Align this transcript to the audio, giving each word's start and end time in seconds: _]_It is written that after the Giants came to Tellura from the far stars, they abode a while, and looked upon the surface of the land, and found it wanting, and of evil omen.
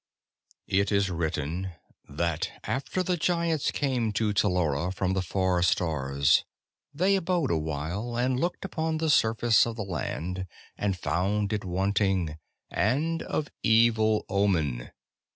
_]_It 0.83 0.91
is 0.91 1.11
written 1.11 1.73
that 2.09 2.49
after 2.63 3.03
the 3.03 3.17
Giants 3.17 3.69
came 3.69 4.11
to 4.13 4.33
Tellura 4.33 4.91
from 4.91 5.13
the 5.13 5.21
far 5.21 5.61
stars, 5.61 6.43
they 6.91 7.15
abode 7.15 7.51
a 7.51 7.57
while, 7.59 8.17
and 8.17 8.39
looked 8.39 8.65
upon 8.65 8.97
the 8.97 9.11
surface 9.11 9.67
of 9.67 9.75
the 9.75 9.83
land, 9.85 10.47
and 10.75 10.97
found 10.97 11.53
it 11.53 11.63
wanting, 11.63 12.39
and 12.71 13.21
of 13.21 13.49
evil 13.61 14.25
omen. 14.27 14.89